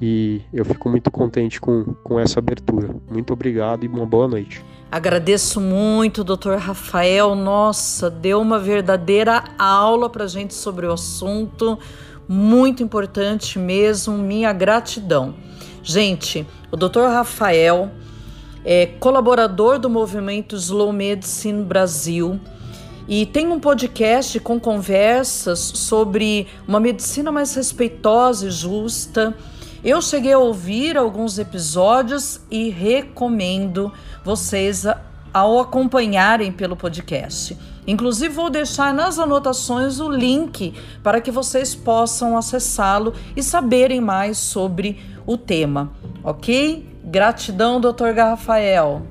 [0.00, 2.94] E eu fico muito contente com, com essa abertura.
[3.10, 4.64] Muito obrigado e uma boa noite.
[4.90, 7.34] Agradeço muito, doutor Rafael.
[7.34, 11.78] Nossa, deu uma verdadeira aula para gente sobre o assunto.
[12.28, 14.18] Muito importante mesmo.
[14.18, 15.34] Minha gratidão.
[15.82, 17.90] Gente, o doutor Rafael
[18.64, 22.40] é colaborador do movimento Slow Medicine Brasil
[23.08, 29.36] e tem um podcast com conversas sobre uma medicina mais respeitosa e justa.
[29.84, 33.92] Eu cheguei a ouvir alguns episódios e recomendo
[34.24, 34.86] vocês
[35.32, 37.56] ao acompanharem pelo podcast.
[37.86, 44.38] Inclusive, vou deixar nas anotações o link para que vocês possam acessá-lo e saberem mais
[44.38, 45.92] sobre o tema,
[46.22, 46.88] ok?
[47.04, 48.14] Gratidão, Dr.
[48.16, 49.02] Rafael.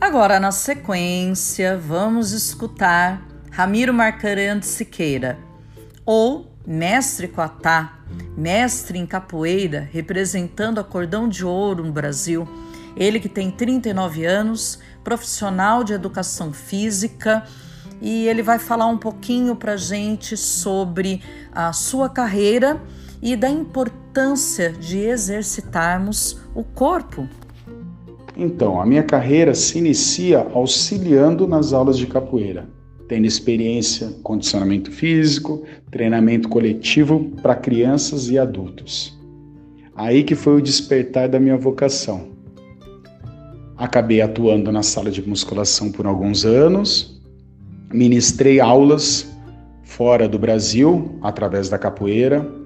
[0.00, 5.38] Agora, na sequência, vamos escutar Ramiro Marcarante Siqueira,
[6.06, 7.98] ou Mestre Coatá,
[8.36, 12.46] mestre em capoeira, representando a Cordão de Ouro no Brasil.
[12.96, 17.42] Ele que tem 39 anos, profissional de educação física,
[17.98, 22.78] e ele vai falar um pouquinho para gente sobre a sua carreira
[23.22, 27.26] e da importância de exercitarmos o corpo.
[28.36, 32.68] Então, a minha carreira se inicia auxiliando nas aulas de capoeira,
[33.08, 39.18] tendo experiência condicionamento físico, treinamento coletivo para crianças e adultos.
[39.96, 42.36] Aí que foi o despertar da minha vocação.
[43.78, 47.22] Acabei atuando na sala de musculação por alguns anos,
[47.92, 49.32] ministrei aulas
[49.84, 52.58] fora do Brasil através da capoeira,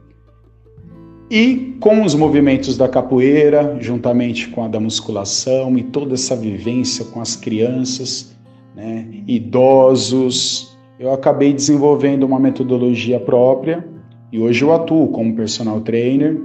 [1.30, 7.04] e com os movimentos da capoeira, juntamente com a da musculação e toda essa vivência
[7.06, 8.36] com as crianças,
[8.74, 13.86] né, idosos, eu acabei desenvolvendo uma metodologia própria
[14.30, 16.40] e hoje eu atuo como personal trainer,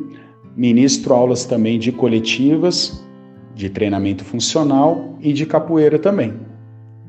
[0.56, 3.06] ministro aulas também de coletivas,
[3.58, 6.34] de treinamento funcional e de capoeira também.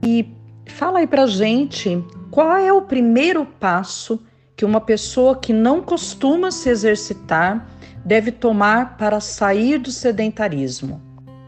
[0.03, 0.27] E
[0.67, 4.21] fala aí pra gente qual é o primeiro passo
[4.57, 7.69] que uma pessoa que não costuma se exercitar
[8.05, 11.01] deve tomar para sair do sedentarismo?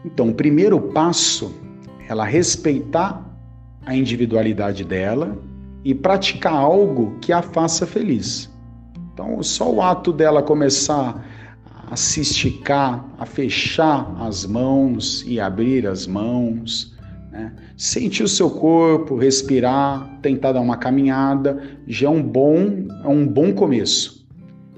[0.05, 1.53] Então, o primeiro passo
[1.99, 3.25] é ela respeitar
[3.85, 5.37] a individualidade dela
[5.83, 8.49] e praticar algo que a faça feliz.
[9.13, 11.25] Então, só o ato dela começar
[11.91, 16.95] a se esticar, a fechar as mãos e abrir as mãos,
[17.29, 17.51] né?
[17.75, 23.27] Sentir o seu corpo, respirar, tentar dar uma caminhada, já é um bom, é um
[23.27, 24.25] bom começo.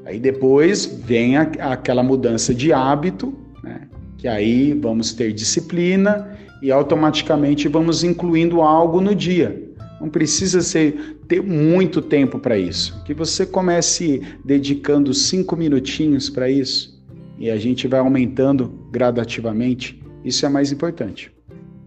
[0.04, 3.32] Aí depois vem a, aquela mudança de hábito,
[3.63, 3.82] né?
[4.17, 9.71] que aí vamos ter disciplina e automaticamente vamos incluindo algo no dia.
[10.02, 13.04] Não precisa ser, ter muito tempo para isso.
[13.04, 16.92] Que você comece dedicando cinco minutinhos para isso
[17.38, 20.02] e a gente vai aumentando gradativamente.
[20.24, 21.34] Isso é mais importante.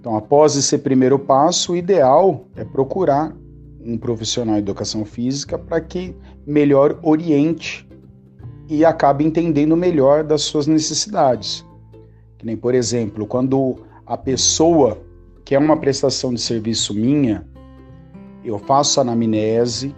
[0.01, 3.35] Então, após esse primeiro passo, o ideal é procurar
[3.85, 6.15] um profissional de educação física para que
[6.47, 7.87] melhor oriente
[8.69, 11.65] e acabe entendendo melhor das suas necessidades.
[12.39, 14.99] Que nem, por exemplo, quando a pessoa
[15.45, 17.47] quer uma prestação de serviço minha,
[18.45, 19.95] eu faço anamnese,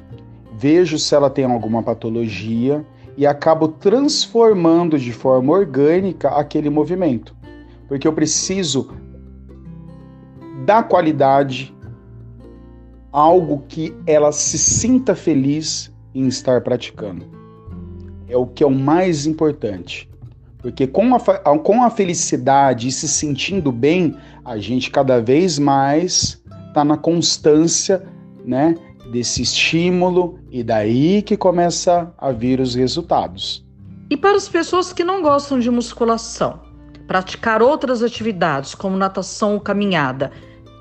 [0.56, 2.84] vejo se ela tem alguma patologia
[3.18, 7.35] e acabo transformando de forma orgânica aquele movimento.
[7.88, 8.92] Porque eu preciso
[10.64, 11.74] dá qualidade,
[13.11, 17.26] algo que ela se sinta feliz em estar praticando.
[18.28, 20.09] É o que é o mais importante.
[20.59, 21.18] Porque com a,
[21.59, 28.07] com a felicidade e se sentindo bem, a gente cada vez mais está na constância
[28.44, 28.76] né,
[29.10, 33.64] desse estímulo e daí que começa a vir os resultados.
[34.10, 36.60] E para as pessoas que não gostam de musculação,
[37.06, 40.30] praticar outras atividades como natação ou caminhada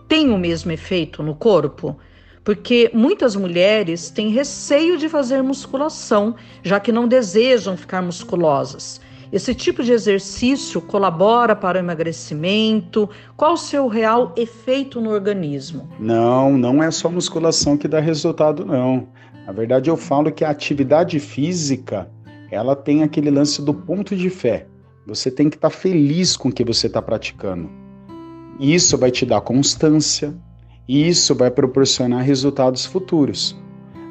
[0.08, 1.98] tem o mesmo efeito no corpo?
[2.44, 9.02] Porque muitas mulheres têm receio de fazer musculação, já que não desejam ficar musculosas.
[9.32, 13.10] Esse tipo de exercício colabora para o emagrecimento?
[13.36, 15.90] Qual o seu real efeito no organismo?
[16.00, 19.08] Não, não é só musculação que dá resultado, não.
[19.46, 22.10] Na verdade, eu falo que a atividade física
[22.50, 24.68] ela tem aquele lance do ponto de fé.
[25.06, 27.70] Você tem que estar tá feliz com o que você está praticando.
[28.60, 30.34] Isso vai te dar constância,
[30.88, 33.56] e isso vai proporcionar resultados futuros.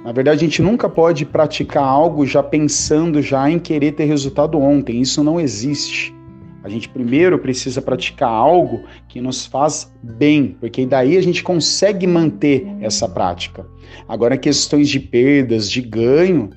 [0.07, 4.57] Na verdade, a gente nunca pode praticar algo já pensando já em querer ter resultado
[4.57, 5.01] ontem.
[5.01, 6.15] Isso não existe.
[6.63, 12.07] A gente primeiro precisa praticar algo que nos faz bem, porque daí a gente consegue
[12.07, 13.67] manter essa prática.
[14.09, 16.51] Agora, questões de perdas, de ganho,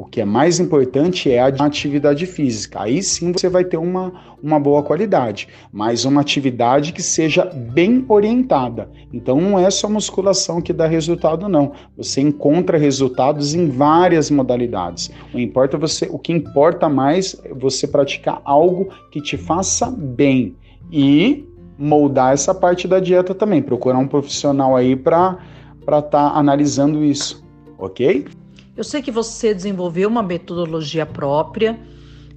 [0.00, 2.80] o que é mais importante é a atividade física.
[2.80, 4.10] Aí sim você vai ter uma,
[4.42, 8.90] uma boa qualidade, mas uma atividade que seja bem orientada.
[9.12, 11.72] Então não é só musculação que dá resultado, não.
[11.98, 15.10] Você encontra resultados em várias modalidades.
[15.34, 20.56] O, importa você, o que importa mais é você praticar algo que te faça bem
[20.90, 21.44] e
[21.78, 23.60] moldar essa parte da dieta também.
[23.60, 25.36] Procurar um profissional aí para
[25.82, 27.44] estar tá analisando isso,
[27.78, 28.39] ok?
[28.80, 31.78] Eu sei que você desenvolveu uma metodologia própria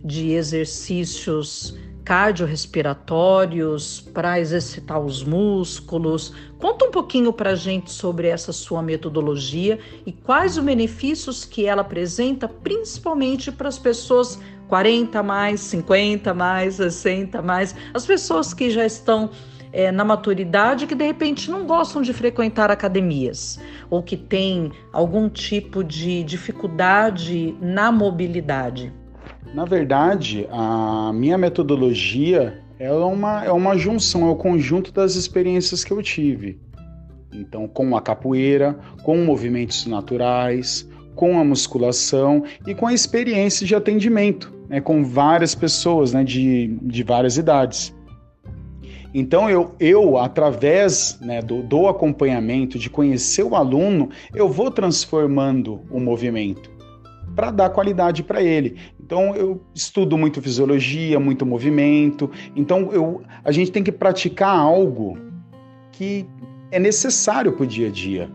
[0.03, 6.33] de exercícios cardiorrespiratórios para exercitar os músculos.
[6.59, 11.65] Conta um pouquinho para a gente sobre essa sua metodologia e quais os benefícios que
[11.65, 18.69] ela apresenta, principalmente para as pessoas 40 mais, 50 mais, 60 mais, as pessoas que
[18.69, 19.29] já estão
[19.73, 23.59] é, na maturidade que de repente não gostam de frequentar academias
[23.89, 28.93] ou que têm algum tipo de dificuldade na mobilidade?
[29.53, 35.83] Na verdade, a minha metodologia é uma, é uma junção, é o conjunto das experiências
[35.83, 36.59] que eu tive.
[37.31, 43.75] Então, com a capoeira, com movimentos naturais, com a musculação e com a experiência de
[43.75, 47.92] atendimento, né, com várias pessoas né, de, de várias idades.
[49.13, 55.81] Então, eu, eu através né, do, do acompanhamento, de conhecer o aluno, eu vou transformando
[55.91, 56.71] o movimento
[57.35, 58.77] para dar qualidade para ele.
[58.99, 62.29] Então, eu estudo muito fisiologia, muito movimento.
[62.55, 65.17] Então, eu, a gente tem que praticar algo
[65.91, 66.25] que
[66.71, 68.29] é necessário para o dia a dia.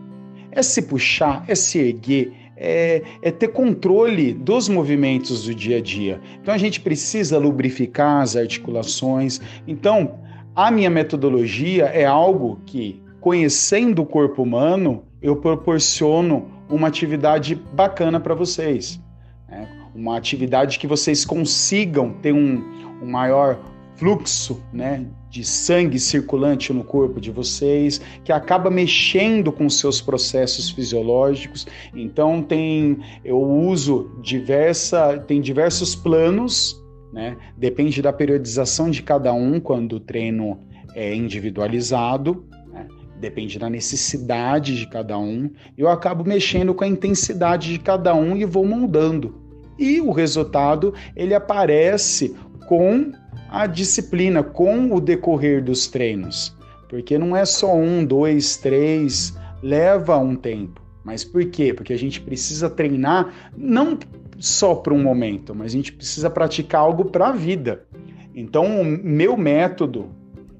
[0.51, 5.81] É se puxar, é se erguer, é, é, ter controle dos movimentos do dia a
[5.81, 6.19] dia.
[6.41, 9.39] Então a gente precisa lubrificar as articulações.
[9.65, 10.19] Então
[10.59, 18.19] a minha metodologia é algo que, conhecendo o corpo humano, eu proporciono uma atividade bacana
[18.19, 19.01] para vocês.
[19.47, 19.69] Né?
[19.95, 22.61] Uma atividade que vocês consigam ter um,
[23.01, 23.57] um maior
[23.95, 30.69] fluxo né, de sangue circulante no corpo de vocês, que acaba mexendo com seus processos
[30.69, 31.65] fisiológicos.
[31.95, 36.77] Então tem eu uso diversa, tem diversos planos
[37.11, 37.37] né?
[37.57, 40.59] Depende da periodização de cada um quando o treino
[40.95, 42.87] é individualizado, né?
[43.19, 45.49] depende da necessidade de cada um.
[45.77, 49.35] Eu acabo mexendo com a intensidade de cada um e vou moldando.
[49.77, 52.35] E o resultado ele aparece
[52.67, 53.11] com
[53.49, 56.55] a disciplina, com o decorrer dos treinos.
[56.87, 60.81] Porque não é só um, dois, três, leva um tempo.
[61.03, 61.73] Mas por quê?
[61.73, 63.97] Porque a gente precisa treinar não
[64.39, 67.85] só para um momento, mas a gente precisa praticar algo para a vida.
[68.33, 70.09] Então, o meu método,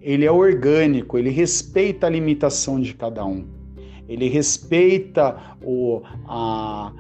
[0.02, 3.48] ele é orgânico, ele respeita a limitação de cada um.
[4.08, 6.92] Ele respeita o, a,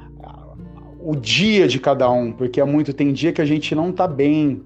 [1.02, 4.08] o dia de cada um, porque há muito tem dia que a gente não está
[4.08, 4.62] bem,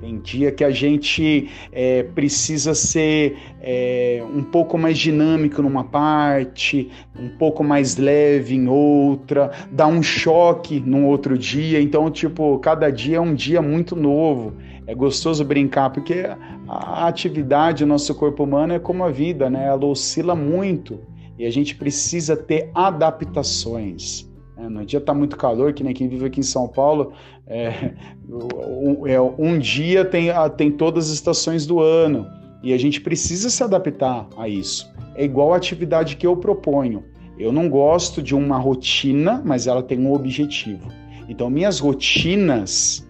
[0.00, 6.90] tem dia que a gente é, precisa ser é, um pouco mais dinâmico numa parte,
[7.18, 11.80] um pouco mais leve em outra, dar um choque num outro dia.
[11.80, 14.54] Então, tipo, cada dia é um dia muito novo.
[14.86, 16.24] É gostoso brincar, porque
[16.68, 19.66] a atividade do nosso corpo humano é como a vida, né?
[19.66, 21.00] Ela oscila muito
[21.38, 24.30] e a gente precisa ter adaptações.
[24.56, 27.12] É, no dia está muito calor, que nem quem vive aqui em São Paulo,
[27.46, 27.92] é,
[28.28, 32.26] um, é, um dia tem, tem todas as estações do ano
[32.62, 34.92] e a gente precisa se adaptar a isso.
[35.14, 37.04] é igual a atividade que eu proponho.
[37.38, 40.88] Eu não gosto de uma rotina, mas ela tem um objetivo.
[41.28, 43.06] Então, minhas rotinas,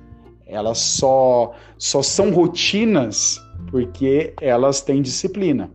[0.47, 5.70] elas só, só são rotinas porque elas têm disciplina.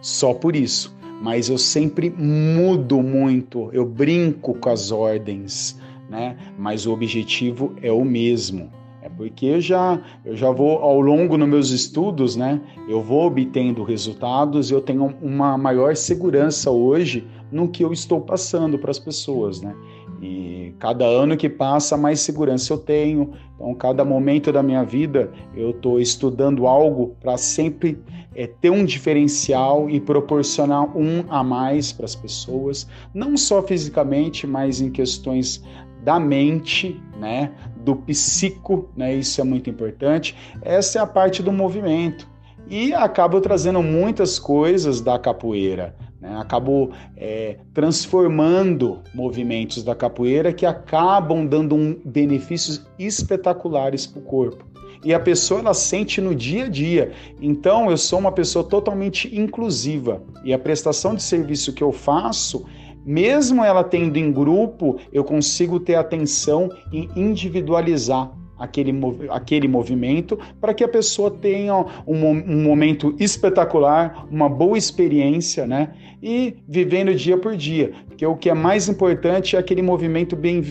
[0.00, 0.94] Só por isso.
[1.22, 5.80] Mas eu sempre mudo muito, eu brinco com as ordens,
[6.14, 6.36] né?
[6.56, 8.70] Mas o objetivo é o mesmo.
[9.02, 12.58] É porque eu já, eu já vou, ao longo dos meus estudos, né?
[12.88, 18.20] Eu vou obtendo resultados e eu tenho uma maior segurança hoje no que eu estou
[18.20, 19.74] passando para as pessoas, né?
[20.22, 23.32] E cada ano que passa, mais segurança eu tenho.
[23.56, 27.98] Então, cada momento da minha vida, eu estou estudando algo para sempre
[28.34, 34.46] é, ter um diferencial e proporcionar um a mais para as pessoas, não só fisicamente,
[34.46, 35.62] mas em questões
[36.04, 40.36] da mente, né, do psico, né, isso é muito importante.
[40.62, 42.28] Essa é a parte do movimento.
[42.68, 45.94] E acabo trazendo muitas coisas da capoeira.
[46.20, 46.34] Né?
[46.38, 54.64] Acabo é, transformando movimentos da capoeira que acabam dando um, benefícios espetaculares para o corpo.
[55.04, 57.12] E a pessoa ela sente no dia a dia.
[57.38, 60.22] Então eu sou uma pessoa totalmente inclusiva.
[60.42, 62.64] E a prestação de serviço que eu faço
[63.04, 68.92] mesmo ela tendo em grupo, eu consigo ter atenção em individualizar aquele,
[69.30, 71.74] aquele movimento para que a pessoa tenha
[72.06, 75.90] um, um, momento espetacular, uma boa experiência, né?
[76.22, 77.92] E vivendo dia por dia.
[78.06, 80.62] Porque o que é mais importante é aquele movimento bem,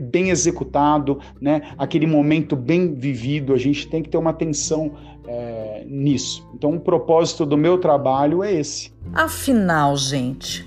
[0.00, 1.62] bem executado, né?
[1.78, 3.54] Aquele momento bem vivido.
[3.54, 4.92] A gente tem que ter uma atenção
[5.26, 6.48] é, nisso.
[6.54, 8.92] Então, o propósito do meu trabalho é esse.
[9.12, 10.66] Afinal, gente,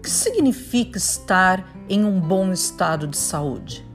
[0.00, 3.86] que significa estar em um bom estado de saúde?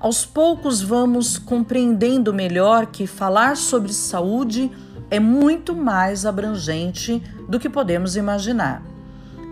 [0.00, 4.70] Aos poucos vamos compreendendo melhor que falar sobre saúde
[5.10, 8.82] é muito mais abrangente do que podemos imaginar.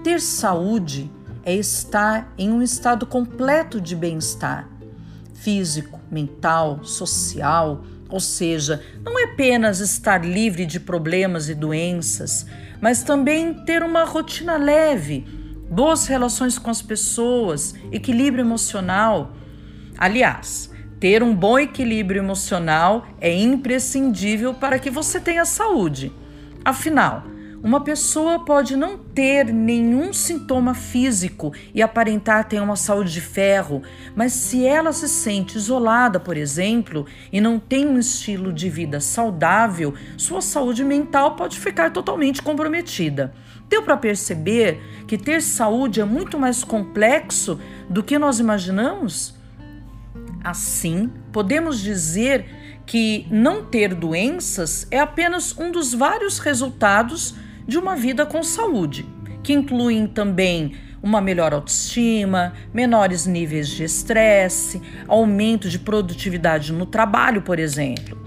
[0.04, 1.10] Ter saúde
[1.44, 4.76] é estar em um estado completo de bem-estar
[5.46, 12.46] físico, mental, social, ou seja, não é apenas estar livre de problemas e doenças,
[12.80, 15.24] mas também ter uma rotina leve,
[15.70, 19.32] boas relações com as pessoas, equilíbrio emocional
[19.98, 26.12] Aliás, ter um bom equilíbrio emocional é imprescindível para que você tenha saúde.
[26.62, 27.24] Afinal,
[27.62, 33.82] uma pessoa pode não ter nenhum sintoma físico e aparentar ter uma saúde de ferro,
[34.14, 39.00] mas se ela se sente isolada, por exemplo, e não tem um estilo de vida
[39.00, 43.32] saudável, sua saúde mental pode ficar totalmente comprometida.
[43.68, 47.58] Deu para perceber que ter saúde é muito mais complexo
[47.88, 49.34] do que nós imaginamos?
[50.42, 52.46] Assim, podemos dizer
[52.86, 57.34] que não ter doenças é apenas um dos vários resultados
[57.66, 59.04] de uma vida com saúde,
[59.42, 67.42] que incluem também uma melhor autoestima, menores níveis de estresse, aumento de produtividade no trabalho,
[67.42, 68.24] por exemplo.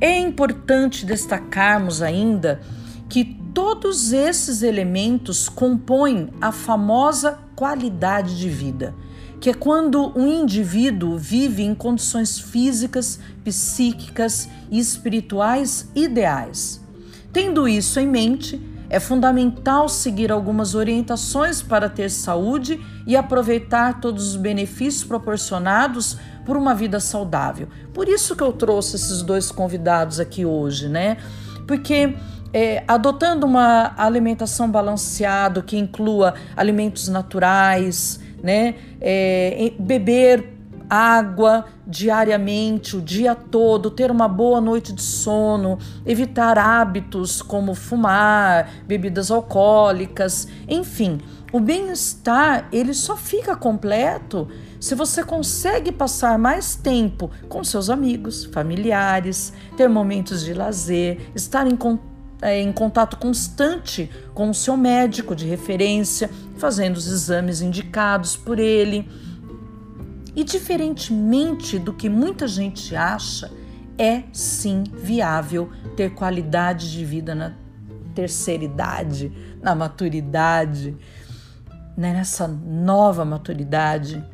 [0.00, 2.60] É importante destacarmos ainda
[3.08, 8.94] que todos esses elementos compõem a famosa qualidade de vida
[9.40, 16.84] que é quando um indivíduo vive em condições físicas, psíquicas e espirituais ideais.
[17.32, 24.28] Tendo isso em mente, é fundamental seguir algumas orientações para ter saúde e aproveitar todos
[24.28, 27.68] os benefícios proporcionados por uma vida saudável.
[27.94, 31.16] Por isso que eu trouxe esses dois convidados aqui hoje, né?
[31.66, 32.16] Porque
[32.52, 38.74] é, adotando uma alimentação balanceada que inclua alimentos naturais, né?
[39.00, 47.40] É, beber água diariamente, o dia todo, ter uma boa noite de sono, evitar hábitos
[47.40, 51.20] como fumar, bebidas alcoólicas, enfim,
[51.52, 54.48] o bem-estar ele só fica completo
[54.80, 61.66] se você consegue passar mais tempo com seus amigos, familiares, ter momentos de lazer, estar
[61.68, 62.09] em contato
[62.42, 69.08] em contato constante com o seu médico de referência, fazendo os exames indicados por ele.
[70.34, 73.50] E diferentemente do que muita gente acha,
[73.98, 77.52] é sim viável ter qualidade de vida na
[78.14, 79.30] terceira idade,
[79.60, 80.96] na maturidade,
[81.96, 84.24] né, nessa nova maturidade.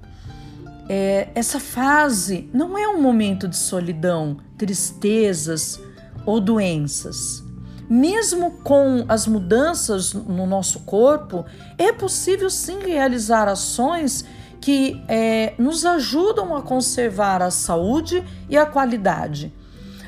[0.89, 5.81] É, essa fase não é um momento de solidão, tristezas
[6.25, 7.46] ou doenças
[7.89, 11.45] mesmo com as mudanças no nosso corpo,
[11.79, 14.25] é possível sim realizar ações
[14.61, 19.53] que é, nos ajudam a conservar a saúde e a qualidade.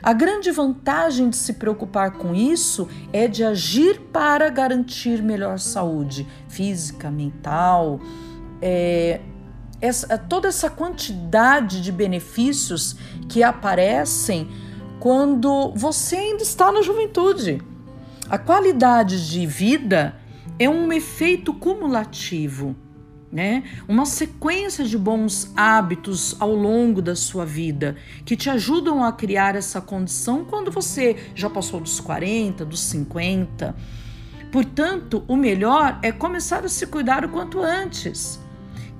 [0.02, 6.26] A grande vantagem de se preocupar com isso é de agir para garantir melhor saúde
[6.48, 8.00] física, mental,
[8.62, 9.20] é,
[9.80, 12.96] essa, toda essa quantidade de benefícios
[13.28, 14.48] que aparecem
[15.00, 17.62] quando você ainda está na juventude.
[18.28, 20.16] A qualidade de vida
[20.58, 22.76] é um efeito cumulativo
[23.30, 23.62] né?
[23.86, 29.54] Uma sequência de bons hábitos ao longo da sua vida que te ajudam a criar
[29.54, 33.76] essa condição quando você já passou dos 40, dos 50.
[34.50, 38.40] Portanto, o melhor é começar a se cuidar o quanto antes.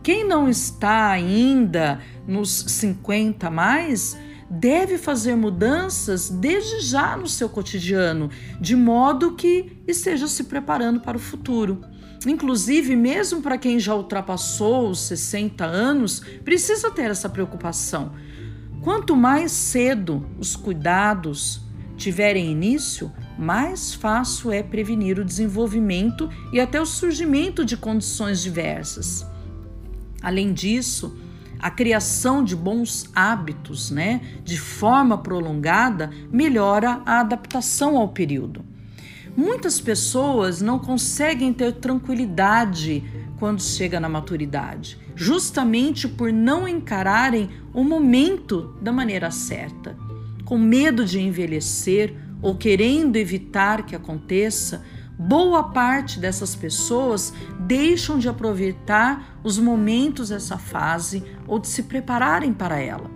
[0.02, 4.16] Quem não está ainda nos 50 mais,
[4.50, 8.30] deve fazer mudanças desde já no seu cotidiano,
[8.60, 11.80] de modo que esteja se preparando para o futuro.
[12.26, 18.12] Inclusive, mesmo para quem já ultrapassou os 60 anos, precisa ter essa preocupação.
[18.82, 21.60] Quanto mais cedo os cuidados
[21.96, 29.26] tiverem início, mais fácil é prevenir o desenvolvimento e até o surgimento de condições diversas.
[30.22, 31.16] Além disso,
[31.58, 38.64] a criação de bons hábitos, né, de forma prolongada, melhora a adaptação ao período.
[39.36, 43.04] Muitas pessoas não conseguem ter tranquilidade
[43.38, 49.96] quando chega na maturidade, justamente por não encararem o momento da maneira certa.
[50.44, 54.84] Com medo de envelhecer ou querendo evitar que aconteça,
[55.18, 62.52] boa parte dessas pessoas deixam de aproveitar os momentos dessa fase ou de se prepararem
[62.52, 63.10] para ela.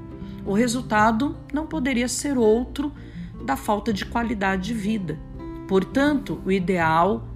[0.45, 2.93] O resultado não poderia ser outro
[3.45, 5.19] da falta de qualidade de vida.
[5.69, 7.29] Portanto, o ideal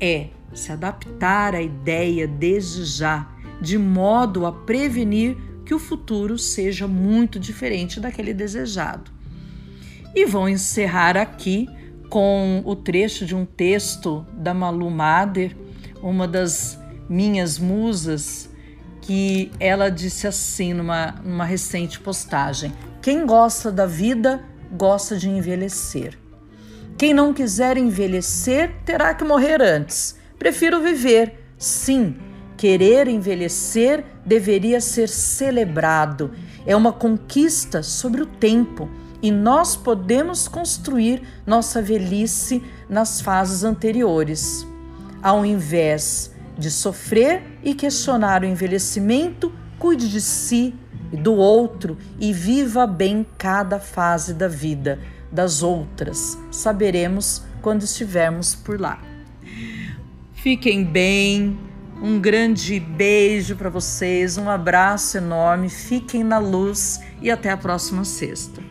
[0.00, 3.28] é se adaptar à ideia desde já,
[3.60, 9.10] de modo a prevenir que o futuro seja muito diferente daquele desejado.
[10.14, 11.68] E vou encerrar aqui
[12.14, 15.56] com o trecho de um texto da Malu Mader,
[16.00, 18.48] uma das minhas musas,
[19.00, 26.16] que ela disse assim numa, numa recente postagem: Quem gosta da vida gosta de envelhecer.
[26.96, 30.16] Quem não quiser envelhecer terá que morrer antes.
[30.38, 31.52] Prefiro viver.
[31.58, 32.14] Sim,
[32.56, 36.30] querer envelhecer deveria ser celebrado.
[36.64, 38.88] É uma conquista sobre o tempo
[39.24, 44.66] e nós podemos construir nossa velhice nas fases anteriores.
[45.22, 50.74] Ao invés de sofrer e questionar o envelhecimento, cuide de si
[51.10, 55.00] e do outro e viva bem cada fase da vida
[55.32, 56.38] das outras.
[56.50, 59.00] Saberemos quando estivermos por lá.
[60.34, 61.58] Fiquem bem.
[62.02, 68.04] Um grande beijo para vocês, um abraço enorme, fiquem na luz e até a próxima
[68.04, 68.63] sexta.